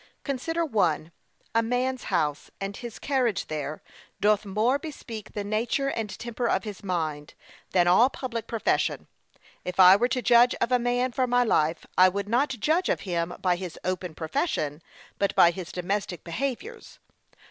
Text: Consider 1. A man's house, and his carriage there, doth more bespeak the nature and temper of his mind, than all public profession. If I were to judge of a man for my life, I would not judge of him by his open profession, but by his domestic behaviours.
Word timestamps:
Consider 0.23 0.65
1. 0.65 1.11
A 1.53 1.61
man's 1.61 2.05
house, 2.05 2.49
and 2.59 2.75
his 2.75 2.97
carriage 2.97 3.45
there, 3.49 3.83
doth 4.19 4.45
more 4.47 4.79
bespeak 4.79 5.33
the 5.33 5.43
nature 5.43 5.89
and 5.89 6.09
temper 6.17 6.47
of 6.47 6.63
his 6.63 6.83
mind, 6.83 7.35
than 7.69 7.85
all 7.87 8.09
public 8.09 8.47
profession. 8.47 9.05
If 9.63 9.79
I 9.79 9.95
were 9.95 10.07
to 10.07 10.23
judge 10.23 10.55
of 10.55 10.71
a 10.71 10.79
man 10.79 11.11
for 11.11 11.27
my 11.27 11.43
life, 11.43 11.85
I 11.99 12.09
would 12.09 12.27
not 12.27 12.49
judge 12.49 12.89
of 12.89 13.01
him 13.01 13.35
by 13.43 13.57
his 13.57 13.77
open 13.83 14.15
profession, 14.15 14.81
but 15.19 15.35
by 15.35 15.51
his 15.51 15.71
domestic 15.71 16.23
behaviours. 16.23 16.97